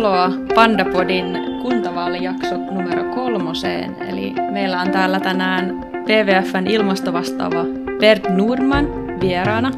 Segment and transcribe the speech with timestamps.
[0.00, 3.96] Tervetuloa Pandapodin kuntavaalijakso numero kolmoseen.
[4.08, 7.64] Eli meillä on täällä tänään WWFn ilmastovastaava
[7.98, 8.86] Bernd Nurman
[9.20, 9.70] vieraana.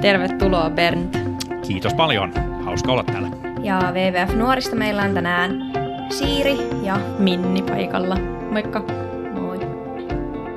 [0.00, 1.14] Tervetuloa Bernd.
[1.66, 2.32] Kiitos paljon.
[2.64, 3.28] Hauska olla täällä.
[3.62, 5.72] Ja WWF Nuorista meillä on tänään
[6.08, 8.16] Siiri ja Minni paikalla.
[8.50, 8.84] Moikka.
[9.32, 9.58] Moi.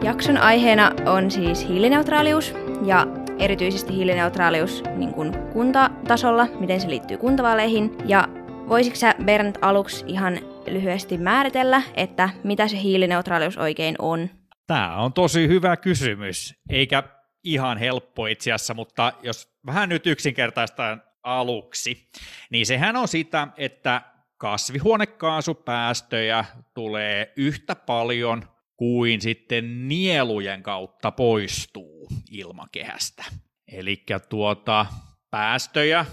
[0.04, 2.56] Jakson aiheena on siis hiilineutraalius
[2.86, 3.08] ja
[3.40, 7.98] erityisesti hiilineutraalius niin kuin kuntatasolla, miten se liittyy kuntavaaleihin.
[8.06, 8.28] Ja
[8.70, 14.30] voisitko sä Bernd aluksi ihan lyhyesti määritellä, että mitä se hiilineutraalius oikein on?
[14.68, 17.04] Tämä on tosi hyvä kysymys, eikä
[17.44, 22.10] ihan helppo itse asiassa, mutta jos vähän nyt yksinkertaistaan aluksi,
[22.52, 24.02] niin sehän on sitä, että
[24.38, 28.44] kasvihuonekaasupäästöjä tulee yhtä paljon
[28.78, 33.24] kuin sitten nielujen kautta poistuu ilmakehästä.
[33.72, 34.86] Eli tuota,
[35.32, 36.06] päästöjä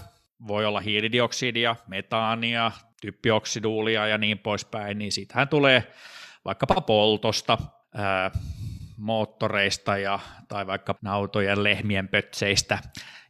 [0.47, 2.71] voi olla hiilidioksidia, metaania,
[3.01, 5.91] typpioksiduulia ja niin poispäin, niin siitähän tulee
[6.45, 7.57] vaikkapa poltosta,
[7.93, 8.31] ää,
[8.97, 12.79] moottoreista ja, tai vaikka nautojen lehmien pötseistä.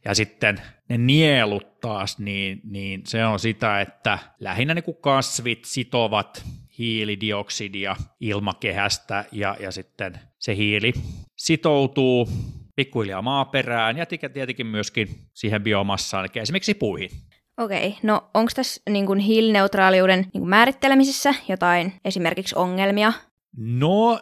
[0.04, 5.64] Ja sitten ne nielut taas, niin, niin se on sitä, että lähinnä niin kuin kasvit
[5.64, 6.44] sitovat
[6.78, 10.92] hiilidioksidia ilmakehästä ja, ja sitten se hiili
[11.36, 12.28] sitoutuu
[12.78, 17.10] pikkuhiljaa maaperään ja tietenkin myöskin siihen biomassaan, eli esimerkiksi puihin.
[17.56, 23.12] Okei, no onko tässä niin kuin hiilineutraaliuden niin kuin määrittelemisessä jotain esimerkiksi ongelmia?
[23.56, 24.20] No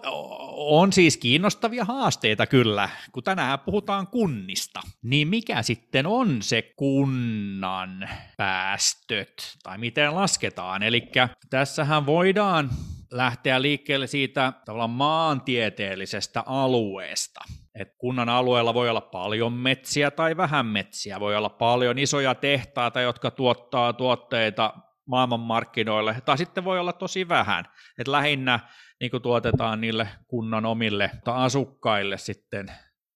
[0.57, 4.81] on siis kiinnostavia haasteita kyllä, kun tänään puhutaan kunnista.
[5.03, 10.83] Niin mikä sitten on se kunnan päästöt, tai miten lasketaan?
[10.83, 11.03] Eli
[11.51, 12.71] tässähän voidaan
[13.11, 17.41] lähteä liikkeelle siitä tavallaan maantieteellisestä alueesta.
[17.81, 23.01] Et kunnan alueella voi olla paljon metsiä tai vähän metsiä, voi olla paljon isoja tehtaita,
[23.01, 24.75] jotka tuottaa tuotteita
[25.07, 27.65] maailmanmarkkinoille, tai sitten voi olla tosi vähän.
[27.99, 28.61] Et lähinnä
[29.01, 32.67] niin tuotetaan niille kunnan omille asukkaille sitten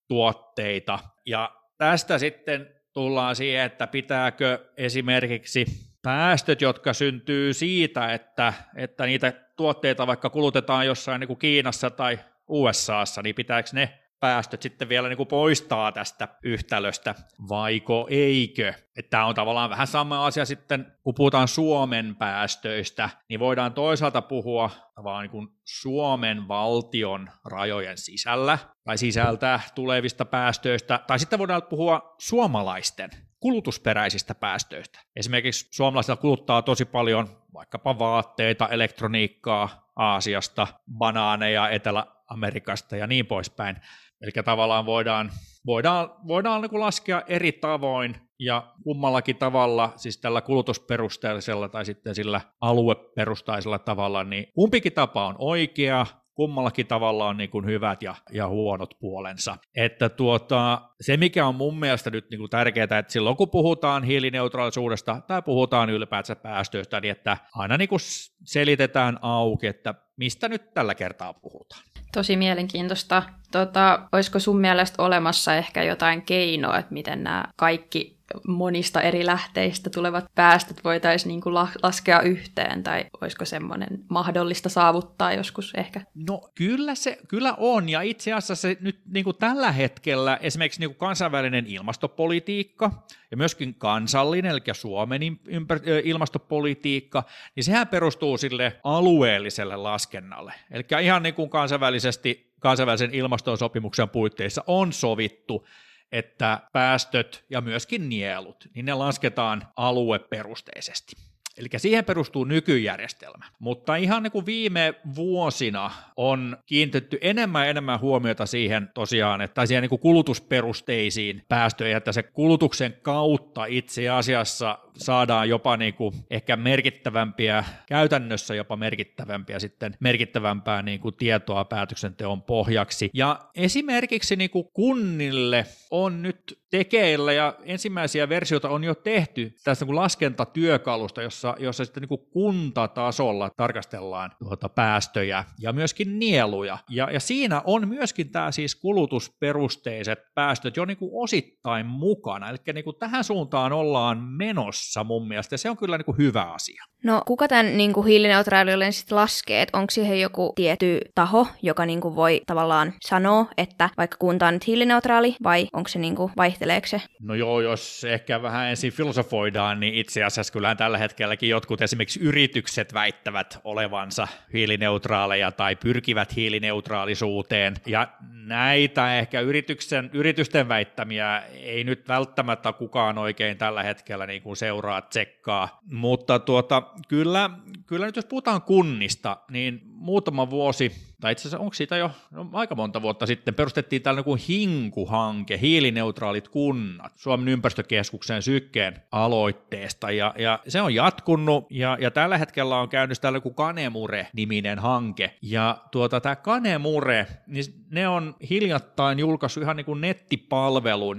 [0.09, 0.99] tuotteita.
[1.27, 5.67] Ja tästä sitten tullaan siihen, että pitääkö esimerkiksi
[6.03, 12.19] päästöt, jotka syntyy siitä, että, että niitä tuotteita vaikka kulutetaan jossain niin kuin Kiinassa tai
[12.49, 17.15] USAssa, niin pitääkö ne päästöt sitten vielä niin kuin poistaa tästä yhtälöstä,
[17.49, 18.75] vaiko eikö?
[19.11, 24.71] Tämä on tavallaan vähän sama asia sitten, kun puhutaan Suomen päästöistä, niin voidaan toisaalta puhua
[25.05, 32.15] vaan niin kuin Suomen valtion rajojen sisällä tai sisältä tulevista päästöistä, tai sitten voidaan puhua
[32.19, 33.11] suomalaisten
[33.41, 35.01] kulutusperäisistä päästöistä.
[35.17, 40.67] Esimerkiksi suomalaiset kuluttaa tosi paljon vaikkapa vaatteita, elektroniikkaa Aasiasta,
[40.99, 43.77] banaaneja Etelä-Amerikasta ja niin poispäin.
[44.21, 45.31] Eli tavallaan voidaan,
[45.67, 52.41] voidaan, voidaan niin laskea eri tavoin ja kummallakin tavalla, siis tällä kulutusperusteisella tai sitten sillä
[52.61, 56.07] alueperustaisella tavalla, niin kumpikin tapa on oikea,
[56.41, 59.57] kummallakin tavalla on niin kuin hyvät ja, ja huonot puolensa.
[59.77, 64.05] Että tuota, se, mikä on mun mielestä nyt niin kuin tärkeää, että silloin kun puhutaan
[64.05, 68.01] hiilineutraalisuudesta tai puhutaan ylipäätään päästöistä, niin että aina niin kuin
[68.45, 71.83] selitetään auki, että mistä nyt tällä kertaa puhutaan.
[72.13, 73.23] Tosi mielenkiintoista.
[73.53, 79.91] Tota, olisiko sun mielestä olemassa ehkä jotain keinoa, että miten nämä kaikki monista eri lähteistä
[79.91, 86.01] tulevat päästöt voitaisiin niin kuin laskea yhteen, tai olisiko semmoinen mahdollista saavuttaa joskus ehkä?
[86.15, 90.81] No kyllä se kyllä on, ja itse asiassa se nyt niin kuin tällä hetkellä esimerkiksi
[90.81, 92.91] niin kuin kansainvälinen ilmastopolitiikka
[93.31, 97.23] ja myöskin kansallinen, eli Suomen ympär- ilmastopolitiikka,
[97.57, 100.55] niin sehän perustuu sille alueelliselle laskennalle.
[100.71, 105.67] Eli ihan niin kuin kansainvälisesti kansainvälisen ilmastosopimuksen puitteissa on sovittu,
[106.13, 111.30] että päästöt ja myöskin nielut, niin ne lasketaan alueperusteisesti.
[111.59, 113.45] Eli siihen perustuu nykyjärjestelmä.
[113.59, 119.67] Mutta ihan niin kuin viime vuosina on kiinnitetty enemmän ja enemmän huomiota siihen tosiaan, että
[119.67, 126.15] siihen niin kuin kulutusperusteisiin päästöihin, että se kulutuksen kautta itse asiassa saadaan jopa niin kuin
[126.31, 133.11] ehkä merkittävämpiä, käytännössä jopa merkittävämpiä sitten merkittävämpää niin kuin tietoa päätöksenteon pohjaksi.
[133.15, 139.85] Ja esimerkiksi niin kuin kunnille on nyt tekeillä ja ensimmäisiä versioita on jo tehty tästä
[139.85, 146.79] niin laskentatyökalusta, jossa, jossa sitten niin kuntatasolla tarkastellaan tuota päästöjä ja myöskin nieluja.
[146.89, 152.49] Ja, ja siinä on myöskin tämä siis kulutusperusteiset päästöt jo niin osittain mukana.
[152.51, 156.85] Eli niin tähän suuntaan ollaan menossa mun mielestä ja se on kyllä niin hyvä asia.
[157.05, 159.67] No kuka tämän niin kuin hiilineutraaliuden sitten laskee?
[159.73, 164.55] Onko siihen joku tietty taho, joka niin kuin voi tavallaan sanoa, että vaikka kunta on
[164.55, 167.03] nyt hiilineutraali, vai onko se niin kuin, vaihteleeko se?
[167.21, 172.21] No joo, jos ehkä vähän ensin filosofoidaan, niin itse asiassa kyllähän tällä hetkelläkin jotkut esimerkiksi
[172.21, 177.75] yritykset väittävät olevansa hiilineutraaleja tai pyrkivät hiilineutraalisuuteen.
[177.87, 178.09] Ja
[178.47, 185.01] näitä ehkä yrityksen, yritysten väittämiä ei nyt välttämättä kukaan oikein tällä hetkellä niin kuin seuraa,
[185.01, 185.81] tsekkaa.
[185.93, 187.51] Mutta tuota, kyllä,
[187.87, 192.47] kyllä nyt jos puhutaan kunnista, niin muutama vuosi, tai itse asiassa onko siitä jo no,
[192.53, 200.35] aika monta vuotta sitten, perustettiin tällainen kuin HINKU-hanke, hiilineutraalit kunnat, Suomen ympäristökeskuksen sykkeen aloitteesta, ja,
[200.39, 205.77] ja se on jatkunut, ja, ja tällä hetkellä on käynnissä tällainen kuin Kanemure-niminen hanke, ja
[205.91, 210.01] tuota, tämä Kanemure, niin ne on hiljattain julkaissut ihan niin kuin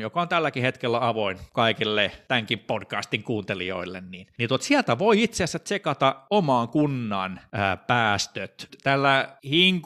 [0.02, 5.44] joka on tälläkin hetkellä avoin kaikille tämänkin podcastin kuuntelijoille, niin, niin tuot, sieltä voi itse
[5.44, 8.68] asiassa tsekata omaan kunnan ää, päästöt.
[8.84, 9.38] Tällä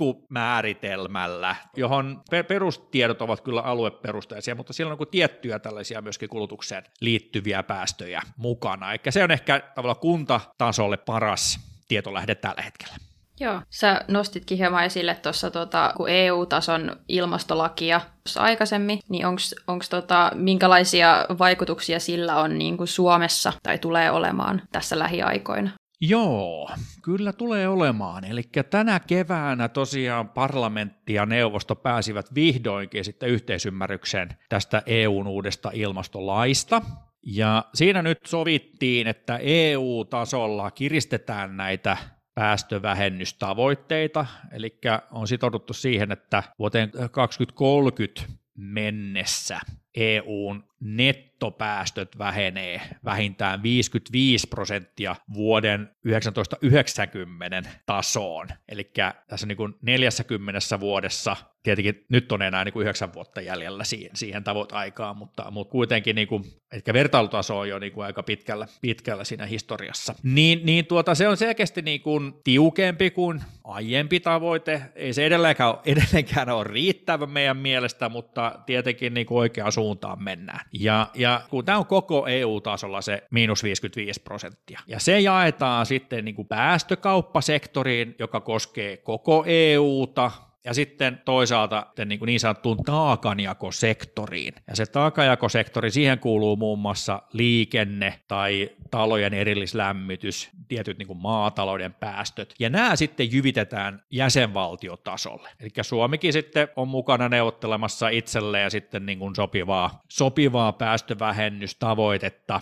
[0.06, 7.64] hinku-määritelmällä, johon perustiedot ovat kyllä alueperusteisia, mutta siellä on niin tiettyjä tällaisia myöskin kulutukseen liittyviä
[7.64, 8.92] päästöjä mukana.
[8.92, 12.96] Eli se on ehkä tavallaan kuntatasolle paras tietolähde tällä hetkellä.
[13.40, 18.02] Joo, sä nostitkin hieman esille tuossa, tota, kun EU-tason ilmastolakia
[18.36, 19.26] aikaisemmin, niin
[19.68, 25.70] onko tota, minkälaisia vaikutuksia sillä on niin kuin Suomessa tai tulee olemaan tässä lähiaikoina?
[26.02, 26.70] Joo,
[27.02, 28.24] kyllä tulee olemaan.
[28.24, 36.82] Eli tänä keväänä tosiaan parlamentti ja neuvosto pääsivät vihdoinkin sitten yhteisymmärrykseen tästä EUn uudesta ilmastolaista.
[37.26, 41.98] Ja siinä nyt sovittiin, että EU-tasolla kiristetään näitä
[42.34, 44.80] päästövähennystavoitteita, eli
[45.12, 48.22] on sitouduttu siihen, että vuoteen 2030
[48.58, 49.60] mennessä
[49.96, 55.96] EUn nettopäästöt vähenee vähintään 55 prosenttia vuoden
[56.34, 58.48] 1990 tasoon.
[58.68, 58.92] Eli
[59.28, 61.36] tässä niin kuin 40 vuodessa,
[61.66, 66.16] tietenkin nyt on enää niin kuin 9 vuotta jäljellä siihen, siihen tavoitaikaan, mutta, mutta kuitenkin
[66.16, 70.16] niin kuin, ehkä vertailutaso on jo niin kuin aika pitkällä, pitkällä siinä historiassa.
[70.24, 74.82] Niin, niin tuota, se on selkeästi niin kuin tiukempi kuin aiempi tavoite.
[74.96, 80.66] Ei se edelleenkään, edelleenkään ole riittävä meidän mielestä, mutta tietenkin niin kuin oikeaan suuntaan mennään.
[80.74, 86.26] Ja, ja kun tämä on koko EU-tasolla se miinus 55 prosenttia, ja se jaetaan sitten
[86.26, 90.32] niin kuin päästökauppasektoriin, joka koskee koko EUta,
[90.66, 94.54] ja sitten toisaalta niin, kuin niin sanottuun taakanjakosektoriin.
[94.68, 101.94] Ja se taakanjakosektori, siihen kuuluu muun muassa liikenne tai talojen erillislämmitys, tietyt niin kuin maatalouden
[101.94, 102.56] päästöt.
[102.60, 105.50] Ja nämä sitten jyvitetään jäsenvaltiotasolle.
[105.60, 112.60] Eli Suomikin sitten on mukana neuvottelemassa itselleen sitten niin kuin sopivaa, sopivaa päästövähennystavoitetta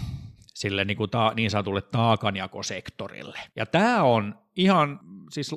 [0.53, 3.39] sille niin, kuin ta, niin sanotulle taakanjakosektorille.
[3.55, 4.99] Ja tämä on ihan
[5.31, 5.55] siis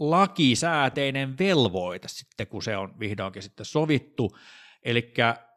[0.00, 4.36] lakisääteinen velvoite sitten, kun se on vihdoinkin sitten sovittu.
[4.82, 5.12] Eli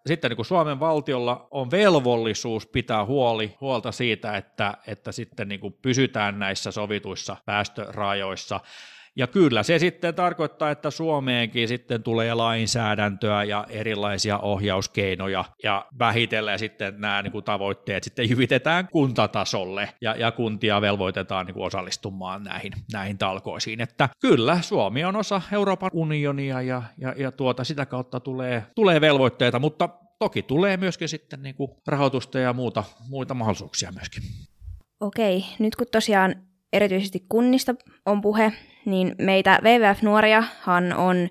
[0.07, 5.60] sitten niin kuin Suomen valtiolla on velvollisuus pitää huoli, huolta siitä, että, että sitten niin
[5.60, 8.60] kuin pysytään näissä sovituissa päästörajoissa.
[9.15, 16.60] Ja kyllä se sitten tarkoittaa, että Suomeenkin sitten tulee lainsäädäntöä ja erilaisia ohjauskeinoja ja vähitellen
[16.60, 22.44] sitten nämä niin kuin tavoitteet sitten jyvitetään kuntatasolle ja, ja kuntia velvoitetaan niin kuin osallistumaan
[22.44, 23.81] näihin, näihin talkoisiin.
[23.81, 29.02] Että kyllä Suomi on osa Euroopan unionia ja, ja, ja tuota, sitä kautta tulee, tulee
[29.02, 34.23] velvoitteita, mutta toki tulee myöskin sitten niin kuin rahoitusta ja muuta, muita mahdollisuuksia myöskin.
[34.99, 36.35] Okei, nyt kun tosiaan
[36.73, 37.75] erityisesti kunnista
[38.06, 38.53] on puhe,
[38.85, 41.30] niin meitä WWF-nuoriahan on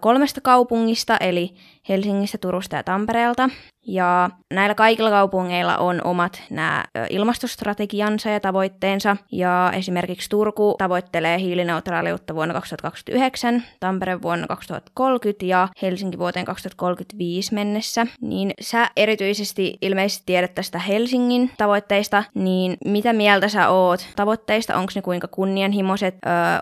[0.00, 1.54] kolmesta kaupungista, eli
[1.88, 3.50] Helsingistä, Turusta ja Tampereelta.
[3.90, 9.16] Ja näillä kaikilla kaupungeilla on omat nämä ilmastostrategiansa ja tavoitteensa.
[9.32, 18.06] Ja esimerkiksi Turku tavoittelee hiilineutraaliutta vuonna 2029, Tampere vuonna 2030 ja Helsinki vuoteen 2035 mennessä.
[18.20, 24.76] Niin sä erityisesti ilmeisesti tiedät tästä Helsingin tavoitteista, niin mitä mieltä sä oot tavoitteista?
[24.76, 26.14] Onko ne kuinka kunnianhimoiset?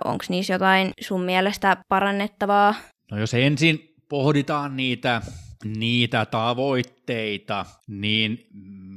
[0.05, 2.75] Onko niissä jotain sun mielestä parannettavaa?
[3.11, 5.23] No jos ensin pohditaan niitä,
[5.65, 8.47] niitä tavoitteita, niin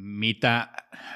[0.01, 0.67] mitä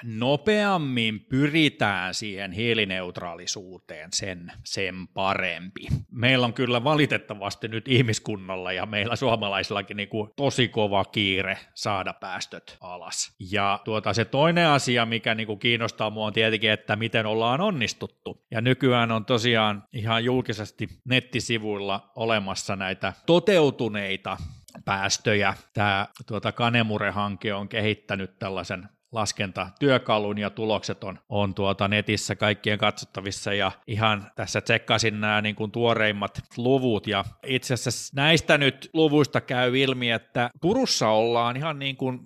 [0.03, 5.87] nopeammin pyritään siihen hiilineutraalisuuteen, sen, sen parempi.
[6.11, 12.13] Meillä on kyllä valitettavasti nyt ihmiskunnalla ja meillä suomalaisillakin niin kuin tosi kova kiire saada
[12.13, 13.35] päästöt alas.
[13.51, 17.61] Ja tuota, se toinen asia, mikä niin kuin kiinnostaa mua on tietenkin, että miten ollaan
[17.61, 18.45] onnistuttu.
[18.51, 24.37] Ja nykyään on tosiaan ihan julkisesti nettisivuilla olemassa näitä toteutuneita
[24.85, 25.53] päästöjä.
[25.73, 33.53] Tämä tuota Kanemure-hanke on kehittänyt tällaisen laskentatyökalun ja tulokset on, on tuota netissä kaikkien katsottavissa
[33.53, 39.41] ja ihan tässä tsekkasin nämä niin kuin tuoreimmat luvut ja itse asiassa näistä nyt luvuista
[39.41, 42.19] käy ilmi, että Turussa ollaan ihan niin kuin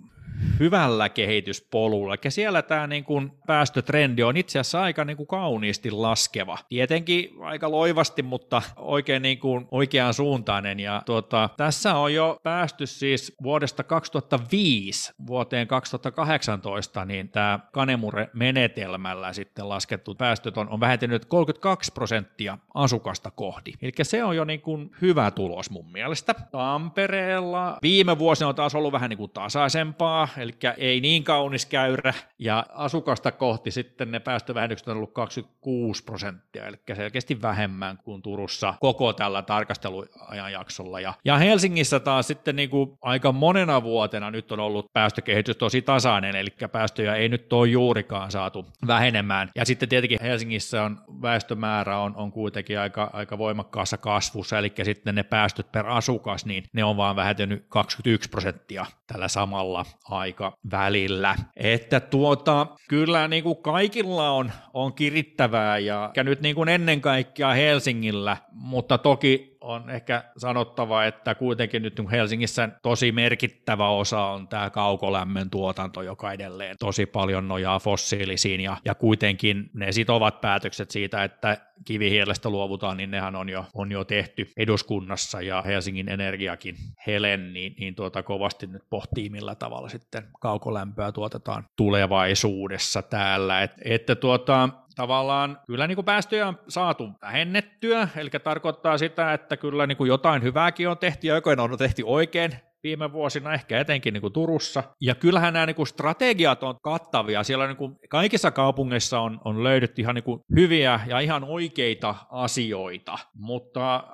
[0.60, 2.14] hyvällä kehityspolulla.
[2.24, 6.58] Ja siellä tämä niin kuin päästötrendi on itse asiassa aika niin kuin kauniisti laskeva.
[6.68, 10.80] Tietenkin aika loivasti, mutta oikein niin kuin oikeaan suuntainen.
[10.80, 19.68] Ja tuota, tässä on jo päästy siis vuodesta 2005 vuoteen 2018, niin tämä Kanemure-menetelmällä sitten
[19.68, 23.74] laskettu päästöt on, on vähentynyt 32 prosenttia asukasta kohti.
[23.82, 26.34] Eli se on jo niin kuin hyvä tulos mun mielestä.
[26.50, 32.14] Tampereella viime vuosina on taas ollut vähän niin kuin tasaisempaa, eli ei niin kaunis käyrä,
[32.38, 38.74] ja asukasta kohti sitten ne päästövähennykset on ollut 26 prosenttia, eli selkeästi vähemmän kuin Turussa
[38.80, 41.00] koko tällä tarkasteluajanjaksolla.
[41.00, 45.82] Ja, ja Helsingissä taas sitten niin kuin aika monena vuotena nyt on ollut päästökehitys tosi
[45.82, 49.50] tasainen, eli päästöjä ei nyt ole juurikaan saatu vähenemään.
[49.54, 55.14] Ja sitten tietenkin Helsingissä on väestömäärä on, on kuitenkin aika, aika voimakkaassa kasvussa, eli sitten
[55.14, 61.36] ne päästöt per asukas, niin ne on vaan vähentynyt 21 prosenttia tällä samalla aika välillä.
[61.56, 67.00] Että tuota, kyllä niin kuin kaikilla on, on kirittävää ja, ja nyt niin kuin ennen
[67.00, 74.48] kaikkea Helsingillä, mutta toki on ehkä sanottava, että kuitenkin nyt Helsingissä tosi merkittävä osa on
[74.48, 80.90] tämä kaukolämmön tuotanto, joka edelleen tosi paljon nojaa fossiilisiin ja, ja kuitenkin ne sitovat päätökset
[80.90, 86.76] siitä, että kivihielestä luovutaan, niin nehän on jo, on jo tehty eduskunnassa ja Helsingin Energiakin
[87.06, 93.62] Helen, niin, niin tuota kovasti nyt pohtii, millä tavalla sitten kaukolämpöä tuotetaan tulevaisuudessa täällä.
[93.62, 94.68] Et, että tuota,
[94.98, 100.08] tavallaan kyllä niin kuin päästöjä on saatu vähennettyä, eli tarkoittaa sitä, että kyllä niin kuin
[100.08, 102.52] jotain hyvääkin on tehty ja jokin on tehty oikein
[102.82, 104.82] viime vuosina, ehkä etenkin niin kuin Turussa.
[105.00, 107.42] Ja kyllähän nämä niin kuin strategiat on kattavia.
[107.42, 112.14] Siellä niin kuin kaikissa kaupungeissa on, on löydetty ihan niin kuin hyviä ja ihan oikeita
[112.30, 114.04] asioita, mutta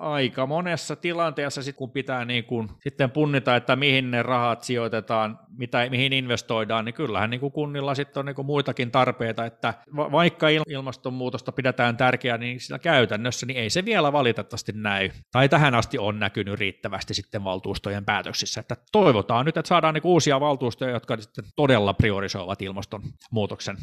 [0.00, 5.38] aika monessa tilanteessa, sit kun pitää niin kun, sitten punnita, että mihin ne rahat sijoitetaan,
[5.58, 10.46] mitä, mihin investoidaan, niin kyllähän niin kunnilla sitten on niin muitakin tarpeita, että va- vaikka
[10.48, 15.98] ilmastonmuutosta pidetään tärkeää, niin sillä käytännössä niin ei se vielä valitettavasti näy, tai tähän asti
[15.98, 21.16] on näkynyt riittävästi sitten valtuustojen päätöksissä, että toivotaan nyt, että saadaan niin uusia valtuustoja, jotka
[21.16, 23.76] sitten todella priorisoivat ilmastonmuutoksen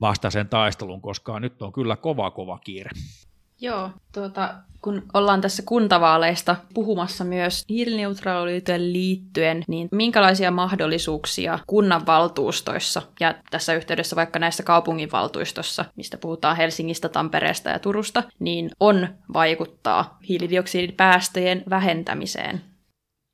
[0.00, 2.90] vastaisen taistelun, koska nyt on kyllä kova kova kiire.
[3.60, 13.34] Joo, tuota, kun ollaan tässä kuntavaaleista puhumassa myös hiilineutraaliuteen liittyen, niin minkälaisia mahdollisuuksia kunnanvaltuustoissa ja
[13.50, 21.62] tässä yhteydessä vaikka näissä kaupunginvaltuistossa, mistä puhutaan Helsingistä, Tampereesta ja Turusta, niin on vaikuttaa hiilidioksidipäästöjen
[21.70, 22.60] vähentämiseen?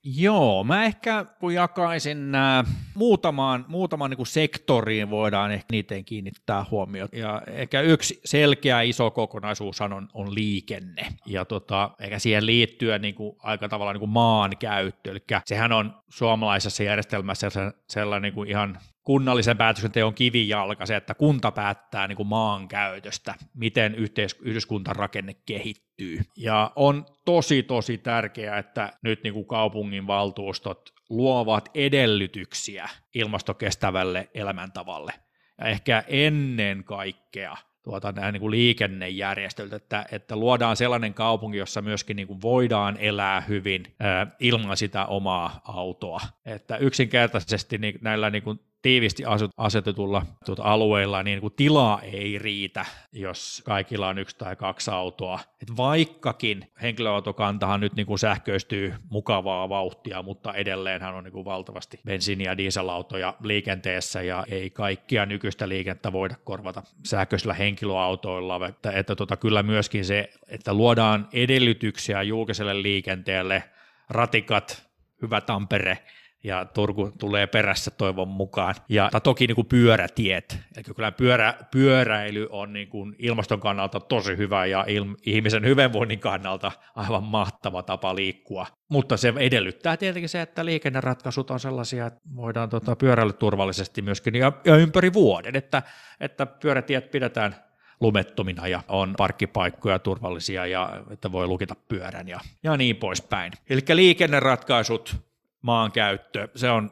[0.04, 7.16] Joo, mä ehkä jakaisin nämä muutamaan, muutamaan niin sektoriin voidaan ehkä niiden kiinnittää huomiota.
[7.16, 11.06] Ja ehkä yksi selkeä iso kokonaisuus on, on liikenne.
[11.26, 15.10] Ja tota, ehkä siihen liittyen niin kuin, aika tavalla niin kuin maankäyttö.
[15.10, 17.48] Eli sehän on suomalaisessa järjestelmässä
[17.88, 23.34] sellainen niin kuin ihan kunnallisen päätöksenteon kivijalka se, että kunta päättää niin kuin maan käytöstä,
[23.54, 26.20] miten yhteis- yhdyskuntarakenne kehittyy.
[26.36, 35.12] Ja on tosi tosi tärkeää, että nyt niin kuin kaupungin valtuustot luovat edellytyksiä ilmastokestävälle elämäntavalle.
[35.58, 41.82] Ja ehkä ennen kaikkea tuota, nämä niin kuin liikennejärjestöltä, että, että luodaan sellainen kaupunki, jossa
[41.82, 46.20] myöskin niin kuin voidaan elää hyvin ää, ilman sitä omaa autoa.
[46.46, 49.22] Että yksinkertaisesti niin näillä niin kuin tiivisti
[49.56, 55.40] asetetulla tuota alueilla, niin kuin tilaa ei riitä, jos kaikilla on yksi tai kaksi autoa.
[55.62, 62.00] Et vaikkakin henkilöautokantahan nyt niin kuin sähköistyy mukavaa vauhtia, mutta edelleenhän on niin kuin valtavasti
[62.06, 68.66] bensiini- ja dieselautoja liikenteessä ja ei kaikkia nykyistä liikennettä voida korvata sähköisillä henkilöautoilla.
[68.66, 73.64] Että, että tota, kyllä myöskin se, että luodaan edellytyksiä julkiselle liikenteelle,
[74.10, 74.86] ratikat,
[75.22, 75.98] hyvä Tampere,
[76.44, 78.74] ja Turku tulee perässä toivon mukaan.
[78.88, 84.36] Ja toki niin kuin pyörätiet, eli kyllä pyörä, pyöräily on niin kuin ilmaston kannalta tosi
[84.36, 88.66] hyvä ja il, ihmisen hyvinvoinnin kannalta aivan mahtava tapa liikkua.
[88.88, 94.34] Mutta se edellyttää tietenkin se, että liikenneratkaisut on sellaisia, että voidaan tota, pyöräillä turvallisesti myöskin
[94.34, 95.82] ja, ja ympäri vuoden, että,
[96.20, 97.56] että pyörätiet pidetään
[98.00, 103.52] lumettomina ja on parkkipaikkoja turvallisia ja että voi lukita pyörän ja, ja niin poispäin.
[103.70, 105.16] Eli liikenneratkaisut
[105.64, 106.90] maankäyttö, se on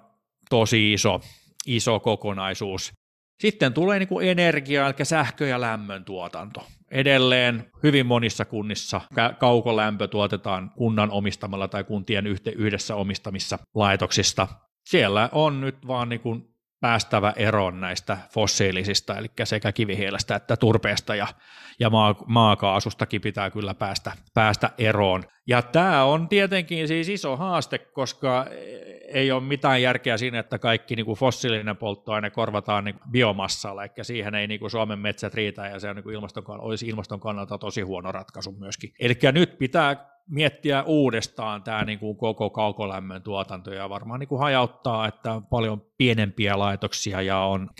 [0.50, 1.20] tosi iso,
[1.66, 2.92] iso kokonaisuus.
[3.40, 6.66] Sitten tulee niin kuin energia, eli sähkö- ja lämmön tuotanto.
[6.90, 9.00] Edelleen hyvin monissa kunnissa
[9.38, 12.26] kaukolämpö tuotetaan kunnan omistamalla tai kuntien
[12.56, 14.48] yhdessä omistamissa laitoksista.
[14.84, 21.14] Siellä on nyt vaan niin kuin päästävä eroon näistä fossiilisista, eli sekä kivihiilestä että turpeesta
[21.14, 21.26] ja,
[21.80, 25.24] ja maa, maakaasustakin pitää kyllä päästä, päästä eroon.
[25.46, 28.46] Ja tämä on tietenkin siis iso haaste, koska
[29.08, 33.92] ei ole mitään järkeä siinä, että kaikki niin kuin fossiilinen polttoaine korvataan niin biomassalla, eli
[34.02, 37.20] siihen ei niin kuin Suomen metsät riitä, ja se on niin kuin ilmaston, olisi ilmaston
[37.20, 38.92] kannalta tosi huono ratkaisu myöskin.
[39.00, 44.38] Eli nyt pitää miettiä uudestaan tämä niin kuin koko kaukolämmön tuotanto ja varmaan niin kuin
[44.38, 47.70] hajauttaa, että on paljon pienempiä laitoksia ja on,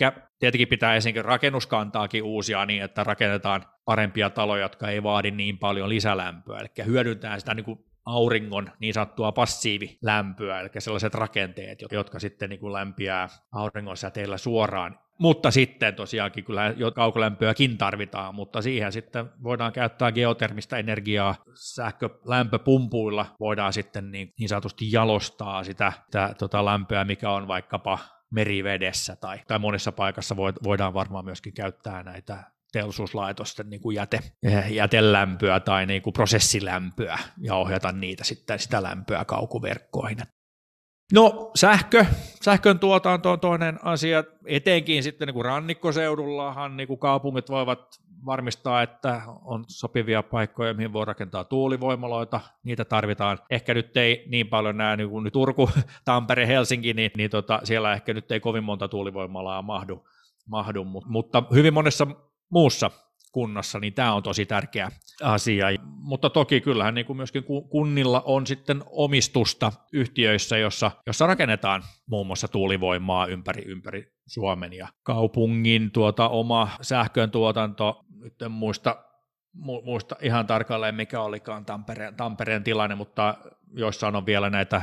[0.43, 5.89] tietenkin pitää ensinnäkin rakennuskantaakin uusia niin, että rakennetaan parempia taloja, jotka ei vaadi niin paljon
[5.89, 12.49] lisälämpöä, eli hyödyntää sitä niin kuin auringon niin sanottua passiivilämpöä, eli sellaiset rakenteet, jotka sitten
[12.49, 14.99] niin kuin lämpiää auringon säteillä suoraan.
[15.19, 23.73] Mutta sitten tosiaankin kyllä kaukolämpöäkin tarvitaan, mutta siihen sitten voidaan käyttää geotermistä energiaa sähkölämpöpumpuilla, voidaan
[23.73, 27.99] sitten niin, niin sanotusti jalostaa sitä, sitä tota lämpöä, mikä on vaikkapa
[28.33, 34.71] merivedessä tai, tai monessa paikassa voidaan varmaan myöskin käyttää näitä teollisuuslaitosten niin kuin jäte, eh,
[34.71, 40.17] jätelämpöä tai niin kuin prosessilämpöä ja ohjata niitä sitten sitä lämpöä kaukoverkkoihin.
[41.13, 42.05] No sähkö,
[42.41, 47.79] sähkön tuotanto on toinen asia, etenkin sitten niin kuin rannikkoseudullahan niin kuin kaupungit voivat
[48.25, 53.39] varmistaa, että on sopivia paikkoja, mihin voi rakentaa tuulivoimaloita, niitä tarvitaan.
[53.49, 55.69] Ehkä nyt ei niin paljon nämä niin kuin Turku,
[56.05, 60.07] Tampere, Helsinki, niin, niin tota, siellä ehkä nyt ei kovin monta tuulivoimalaa mahdu,
[60.47, 62.07] mahdu mutta hyvin monessa
[62.49, 62.91] muussa
[63.33, 64.91] kunnassa, niin tämä on tosi tärkeä
[65.23, 65.67] asia.
[65.83, 72.27] Mutta toki kyllähän niin kuin myöskin kunnilla on sitten omistusta yhtiöissä, jossa, jossa rakennetaan muun
[72.27, 79.05] muassa tuulivoimaa ympäri, ympäri Suomen ja kaupungin tuota, oma sähkön tuotanto, nyt en muista,
[79.83, 83.37] muista ihan tarkalleen mikä olikaan Tampereen, Tampereen tilanne, mutta
[83.73, 84.81] joissain on vielä näitä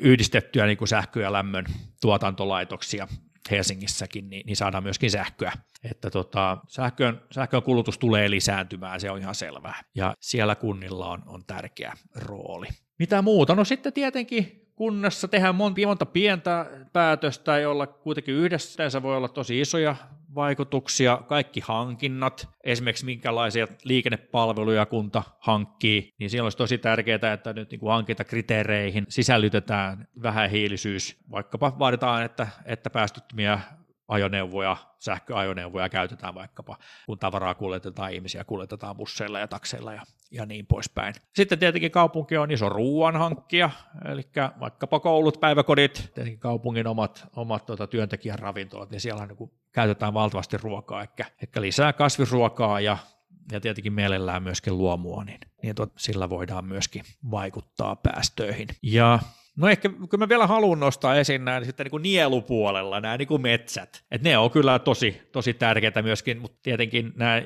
[0.00, 1.64] yhdistettyjä niin kuin sähkö- ja lämmön
[2.00, 3.08] tuotantolaitoksia,
[3.50, 5.52] Helsingissäkin, niin, niin saadaan myöskin sähköä.
[5.90, 9.82] Että tota, sähkön, sähkön kulutus tulee lisääntymään, se on ihan selvää.
[9.94, 12.66] Ja siellä kunnilla on, on tärkeä rooli.
[12.98, 13.54] Mitä muuta?
[13.54, 19.60] No sitten tietenkin kunnassa tehdään monta, monta pientä päätöstä, joilla kuitenkin yhdessä voi olla tosi
[19.60, 19.96] isoja
[20.34, 27.70] vaikutuksia, kaikki hankinnat, esimerkiksi minkälaisia liikennepalveluja kunta hankkii, niin siellä olisi tosi tärkeää, että nyt
[27.70, 33.60] niin kuin hankintakriteereihin sisällytetään vähähiilisyys, vaikkapa vaaditaan, että, että päästöttömiä
[34.12, 40.66] ajoneuvoja, sähköajoneuvoja käytetään vaikkapa, kun tavaraa kuljetetaan, ihmisiä kuljetetaan busseilla ja takseilla ja, ja niin
[40.66, 41.14] poispäin.
[41.36, 43.70] Sitten tietenkin kaupunki on iso ruoan hankkija,
[44.04, 44.22] eli
[44.60, 50.56] vaikkapa koulut, päiväkodit, tietenkin kaupungin omat, omat tuota, työntekijän ravintolat, niin siellä niin käytetään valtavasti
[50.56, 52.98] ruokaa, ehkä, ehkä lisää kasvisruokaa ja
[53.52, 58.68] ja tietenkin mielellään myöskin luomua, niin, niin tuot, sillä voidaan myöskin vaikuttaa päästöihin.
[58.82, 59.18] Ja
[59.56, 63.28] No ehkä, kun mä vielä haluan nostaa esiin nämä sitten niin kuin nielupuolella, nämä niin
[63.28, 64.04] kuin metsät.
[64.10, 67.42] että ne on kyllä tosi, tosi tärkeitä myöskin, mutta tietenkin nämä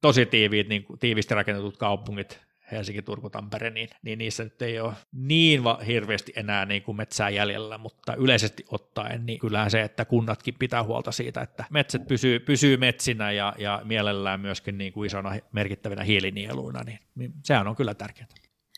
[0.00, 2.40] tosi tiiviit, niin kuin, tiivisti rakennetut kaupungit,
[2.72, 6.96] Helsinki, Turku, Tampere, niin, niin niissä nyt ei ole niin va- hirveästi enää niin kuin
[6.96, 12.06] metsää jäljellä, mutta yleisesti ottaen, niin kyllähän se, että kunnatkin pitää huolta siitä, että metsät
[12.08, 17.68] pysyy, pysyy metsinä ja, ja mielellään myöskin niin kuin isona merkittävinä hiilinieluina, niin, niin sehän
[17.68, 18.28] on kyllä tärkeää.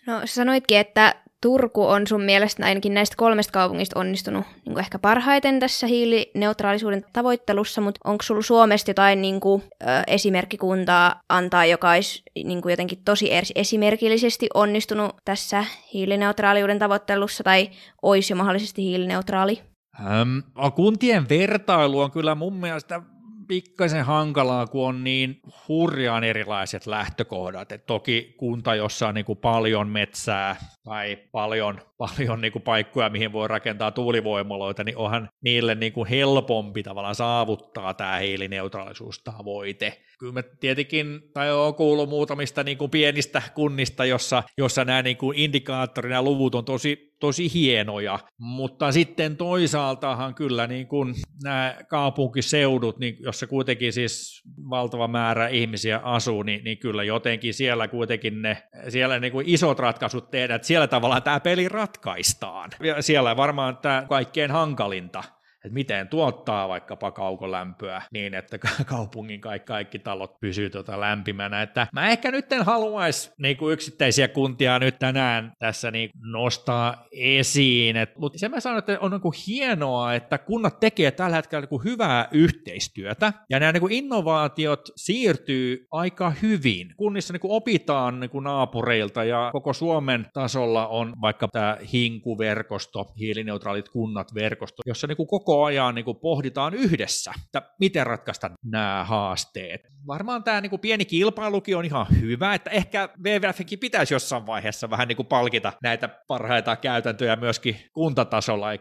[0.07, 4.99] No sanoitkin, että Turku on sun mielestä ainakin näistä kolmesta kaupungista onnistunut niin kuin ehkä
[4.99, 11.91] parhaiten tässä hiilineutraalisuuden tavoittelussa, mutta onko sulla Suomesta jotain niin kuin, ö, esimerkkikuntaa antaa, joka
[11.91, 17.71] olisi niin kuin jotenkin tosi esimerkillisesti onnistunut tässä hiilineutraaliuden tavoittelussa tai
[18.03, 19.63] olisi jo mahdollisesti hiilineutraali?
[20.01, 20.39] Ähm,
[20.75, 23.03] kuntien vertailu on kyllä mun mielestä
[23.49, 27.73] pikkasen hankalaa, kun on niin hurjaan erilaiset lähtökohdat.
[27.73, 33.11] Et toki kunta, jossa on niin kuin paljon metsää tai paljon, paljon niin kuin paikkoja,
[33.11, 40.03] mihin voi rakentaa tuulivoimaloita, niin onhan niille niin kuin helpompi tavallaan saavuttaa tämä hiilineutraalisuustavoite.
[40.19, 45.17] Kyllä mä tietenkin, tai olen kuullut muutamista niin kuin pienistä kunnista, jossa, jossa nämä niin
[45.17, 51.77] kuin indikaattorit, nämä luvut on tosi, tosi hienoja, mutta sitten toisaaltahan kyllä niin kuin nämä
[51.89, 58.43] kaupunkiseudut, niin jossa kuitenkin siis valtava määrä ihmisiä asuu, niin, niin kyllä jotenkin siellä kuitenkin
[58.43, 62.71] ne, siellä niin kuin isot ratkaisut tehdään, että siellä tavallaan tämä peli ratkaistaan.
[62.81, 65.25] Ja siellä varmaan tämä kaikkein hankalinta
[65.65, 71.63] että miten tuottaa vaikkapa kaukolämpöä niin, että kaupungin kaikki, kaikki talot pysyy tota lämpimänä.
[71.63, 77.97] Että mä ehkä nyt en haluaisi niinku yksittäisiä kuntia nyt tänään tässä niin nostaa esiin,
[78.19, 82.29] mutta se mä sanon, että on niinku hienoa, että kunnat tekee tällä hetkellä niinku hyvää
[82.33, 86.95] yhteistyötä ja nämä niinku innovaatiot siirtyy aika hyvin.
[86.97, 94.35] Kunnissa niinku opitaan niinku naapureilta ja koko Suomen tasolla on vaikka tämä HINKU-verkosto, hiilineutraalit kunnat
[94.35, 99.81] verkosto, jossa niinku koko koko ajan niin kuin pohditaan yhdessä, että miten ratkaista nämä haasteet.
[100.07, 104.91] Varmaan tämä niin kuin pieni kilpailukin on ihan hyvä, että ehkä WWFkin pitäisi jossain vaiheessa
[104.91, 108.81] vähän niin kuin palkita näitä parhaita käytäntöjä myöskin kuntatasolla, eli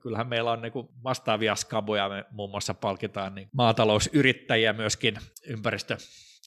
[0.00, 5.96] kyllähän meillä on niin kuin vastaavia skaboja, me muun muassa palkitaan niin maatalousyrittäjiä myöskin ympäristö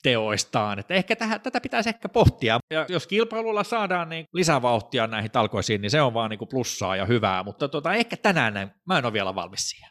[0.04, 0.80] teoistaan.
[0.80, 2.60] Että ehkä tähän, tätä pitäisi ehkä pohtia.
[2.74, 6.96] Ja jos kilpailulla saadaan niin lisävauhtia näihin talkoisiin, niin se on vaan niin kuin plussaa
[6.96, 9.90] ja hyvää, mutta tota, ehkä tänään näin, mä en ole vielä valmis siihen.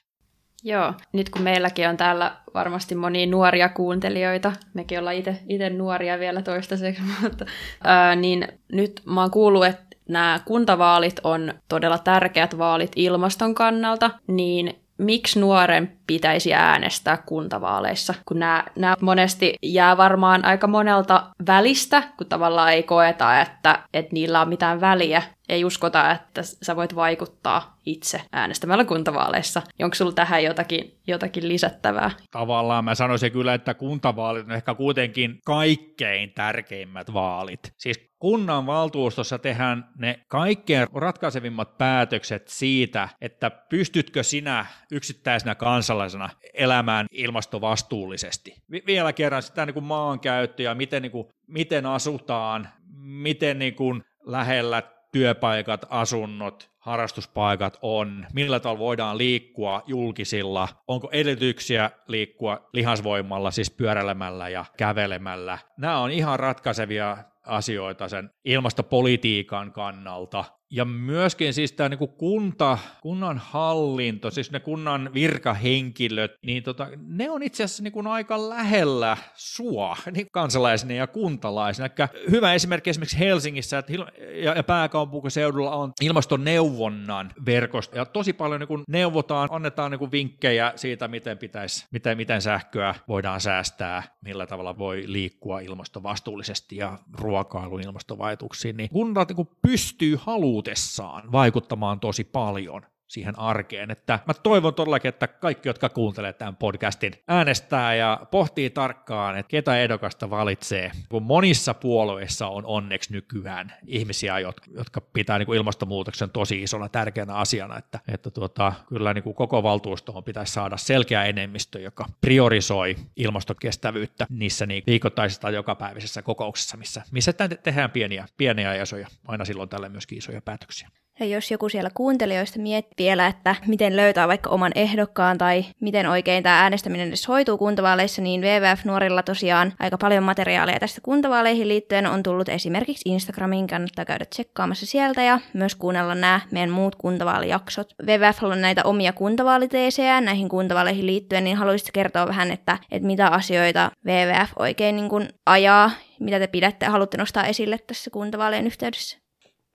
[0.64, 6.42] Joo, nyt kun meilläkin on täällä varmasti monia nuoria kuuntelijoita, mekin ollaan itse nuoria vielä
[6.42, 7.46] toistaiseksi, mutta
[7.84, 14.10] ää, niin nyt mä oon kuullut, että nämä kuntavaalit on todella tärkeät vaalit ilmaston kannalta,
[14.26, 22.02] niin miksi nuoren pitäisi äänestää kuntavaaleissa, kun nämä, nämä monesti jää varmaan aika monelta välistä,
[22.16, 25.22] kun tavallaan ei koeta, että, että niillä on mitään väliä.
[25.48, 29.62] Ei uskota, että sä voit vaikuttaa itse äänestämällä kuntavaaleissa.
[29.82, 32.10] Onko sulla tähän jotakin, jotakin lisättävää?
[32.30, 37.72] Tavallaan mä sanoisin kyllä, että kuntavaalit on ehkä kuitenkin kaikkein tärkeimmät vaalit.
[37.76, 47.06] Siis kunnan valtuustossa tehdään ne kaikkein ratkaisevimmat päätökset siitä, että pystytkö sinä yksittäisenä kansalaisena elämään
[47.12, 48.54] ilmastovastuullisesti.
[48.86, 52.68] Vielä kerran sitä niin kuin maankäyttö ja miten, niin kuin, miten asutaan,
[53.00, 61.90] miten niin kuin lähellä työpaikat, asunnot, harrastuspaikat on, millä tavalla voidaan liikkua julkisilla, onko edellytyksiä
[62.06, 65.58] liikkua lihasvoimalla, siis pyöräilemällä ja kävelemällä.
[65.76, 67.16] Nämä on ihan ratkaisevia
[67.46, 70.44] asioita sen ilmastopolitiikan kannalta.
[70.70, 77.30] Ja myöskin siis tämä niin kunta, kunnan hallinto, siis ne kunnan virkahenkilöt, niin tota, ne
[77.30, 81.86] on itse asiassa niin aika lähellä sua niin kansalaisena ja kuntalaisena.
[81.98, 88.60] Eli hyvä esimerkki esimerkiksi Helsingissä että ja, ja pääkaupunkiseudulla on ilmastoneuvonnan verkosto, ja tosi paljon
[88.60, 94.78] niin neuvotaan, annetaan niin vinkkejä siitä, miten, pitäisi, miten, miten sähköä voidaan säästää, millä tavalla
[94.78, 102.82] voi liikkua ilmastovastuullisesti ja ruokailu ilmastovaikutuksiin, niin kunnat niin pystyy haluamaan halutessaan vaikuttamaan tosi paljon
[103.08, 103.90] siihen arkeen.
[103.90, 109.50] Että mä toivon todellakin, että kaikki, jotka kuuntelee tämän podcastin, äänestää ja pohtii tarkkaan, että
[109.50, 110.92] ketä ehdokasta valitsee.
[111.08, 114.38] Kun monissa puolueissa on onneksi nykyään ihmisiä,
[114.74, 119.34] jotka pitää niin kuin ilmastonmuutoksen tosi isona tärkeänä asiana, että, että tuota, kyllä niin kuin
[119.34, 126.76] koko valtuustoon pitäisi saada selkeä enemmistö, joka priorisoi ilmastokestävyyttä niissä niin viikoittaisissa tai jokapäiväisissä kokouksissa,
[126.76, 130.88] missä, missä tehdään pieniä, pieniä ja isoja, aina silloin tällä myöskin isoja päätöksiä.
[131.20, 136.06] Ja jos joku siellä kuuntelijoista miettii vielä, että miten löytää vaikka oman ehdokkaan tai miten
[136.06, 142.06] oikein tämä äänestäminen edes hoituu kuntavaaleissa, niin WWF-nuorilla tosiaan aika paljon materiaalia tästä kuntavaaleihin liittyen
[142.06, 147.94] on tullut esimerkiksi Instagramiin, kannattaa käydä tsekkaamassa sieltä ja myös kuunnella nämä meidän muut kuntavaalijaksot.
[148.06, 153.26] WWF on näitä omia kuntavaaliteesejä näihin kuntavaaleihin liittyen, niin haluaisitko kertoa vähän, että, että mitä
[153.26, 159.18] asioita WWF oikein niin kuin ajaa, mitä te pidätte haluatte nostaa esille tässä kuntavaalien yhteydessä?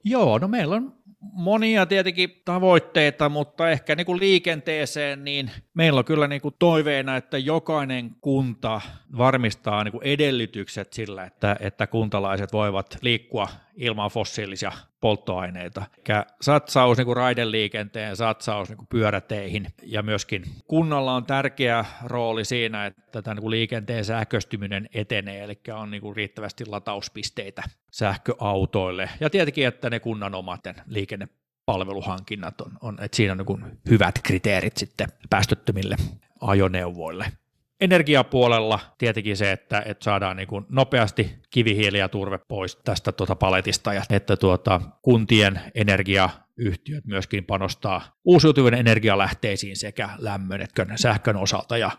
[0.04, 0.94] Joo, no meillä on
[1.32, 7.18] monia tietenkin tavoitteita, mutta ehkä niin kuin liikenteeseen, niin meillä on kyllä niin kuin toiveena,
[7.18, 8.82] että jokainen kunta
[9.18, 15.86] varmistaa niin kuin edellytykset sillä, että, että kuntalaiset voivat liikkua ilman fossiilisia polttoaineita.
[15.98, 22.46] Eli satsaus niin kuin raideliikenteen, satsaus niin kuin pyöräteihin ja myöskin kunnalla on tärkeä rooli
[22.46, 29.10] siinä, että tämän niin kuin liikenteen sähköstyminen etenee, eli on niin kuin riittävästi latauspisteitä sähköautoille
[29.20, 34.78] ja tietenkin, että ne kunnan omat liikennepalveluhankinnat on, on että siinä on niin hyvät kriteerit
[34.78, 35.96] sitten päästöttömille
[36.42, 37.26] ajoneuvoille
[37.84, 43.36] energiapuolella tietenkin se, että, että saadaan niin kuin nopeasti kivihiili ja turve pois tästä tuota
[43.36, 51.78] paletista ja että tuota, kuntien energiayhtiöt myöskin panostaa uusiutuvien energialähteisiin sekä lämmön että sähkön osalta.
[51.78, 51.92] Ja,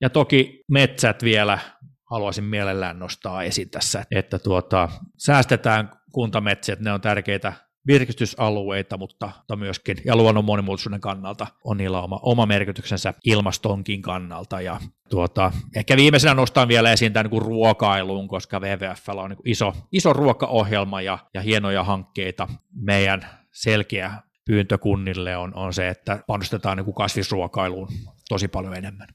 [0.00, 1.58] ja toki metsät vielä
[2.04, 7.52] haluaisin mielellään nostaa esiin tässä, että tuota, säästetään kuntametsiä, ne on tärkeitä
[7.86, 14.60] virkistysalueita, mutta, mutta myöskin ja luonnon monimuotoisuuden kannalta on niillä oma, oma merkityksensä ilmastonkin kannalta.
[14.60, 19.72] Ja tuota, ehkä viimeisenä nostan vielä esiin tämän niin ruokailuun, koska WWF on niin iso,
[19.92, 22.48] iso ruokaohjelma ja, ja hienoja hankkeita.
[22.74, 24.12] Meidän selkeä
[24.46, 27.88] pyyntökunnille on, on se, että panostetaan niin kasvisruokailuun
[28.28, 29.08] tosi paljon enemmän.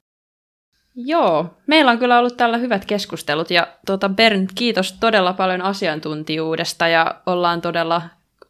[0.95, 6.87] Joo, meillä on kyllä ollut tällä hyvät keskustelut ja tuota Bernd, kiitos todella paljon asiantuntijuudesta
[6.87, 8.01] ja ollaan todella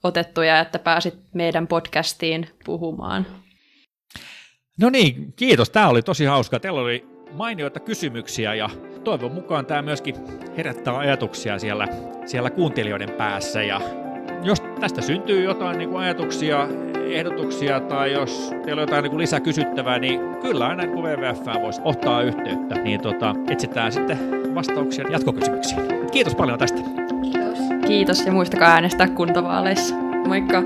[0.04, 3.26] otettuja, että pääsit meidän podcastiin puhumaan.
[4.80, 5.70] No niin, kiitos.
[5.70, 6.60] Tämä oli tosi hauska.
[6.60, 8.70] Teillä oli mainioita kysymyksiä ja
[9.04, 10.16] toivon mukaan tämä myöskin
[10.58, 11.88] herättää ajatuksia siellä,
[12.26, 13.64] siellä kuuntelijoiden päässä.
[13.64, 13.82] Ja
[14.44, 16.68] jos tästä syntyy jotain niin kuin ajatuksia,
[17.06, 21.82] ehdotuksia tai jos teillä on jotain niin kuin lisäkysyttävää, niin kyllä aina kun WWF voisi
[21.84, 24.18] ottaa yhteyttä, niin tota, etsitään sitten
[24.56, 26.10] vastauksia jatkokysymyksiin.
[26.12, 27.01] Kiitos paljon tästä.
[27.92, 28.26] Kiitos.
[28.26, 29.96] Ja muistakaa äänestää kuntavaaleissa.
[30.28, 30.64] Moikka!